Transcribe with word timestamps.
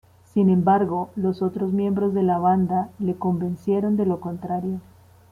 Sin 0.33 0.49
embargo, 0.49 1.11
los 1.15 1.43
otros 1.43 1.73
miembros 1.73 2.15
de 2.15 2.23
la 2.23 2.39
banda 2.39 2.89
le 2.97 3.13
convencieron 3.17 3.97
de 3.97 4.07
lo 4.07 4.19
contrario. 4.19 4.79